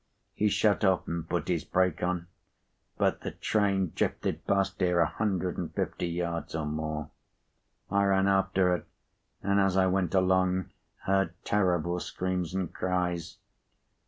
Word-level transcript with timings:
He 0.33 0.49
shut 0.49 0.83
off, 0.83 1.07
and 1.07 1.29
put 1.29 1.47
his 1.47 1.63
brake 1.63 2.01
on, 2.01 2.25
but 2.97 3.21
the 3.21 3.29
train 3.29 3.91
drifted 3.95 4.43
past 4.47 4.81
here 4.81 4.99
a 4.99 5.05
hundred 5.05 5.59
and 5.59 5.71
fifty 5.75 6.07
yards 6.07 6.55
or 6.55 6.65
more. 6.65 7.11
I 7.91 8.05
ran 8.05 8.27
after 8.27 8.73
it, 8.73 8.87
and, 9.43 9.59
as 9.59 9.77
I 9.77 9.85
went 9.85 10.15
along, 10.15 10.71
heard 11.03 11.35
terrible 11.45 11.99
screams 11.99 12.55
and 12.55 12.73
cries. 12.73 13.37